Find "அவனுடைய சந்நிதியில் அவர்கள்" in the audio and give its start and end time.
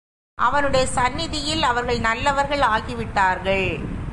0.37-1.99